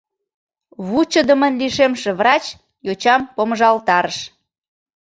Вучыдымын 0.87 1.53
лишемше 1.59 2.11
врач 2.19 2.45
йочам 2.85 3.21
помыжалтарыш. 3.35 4.17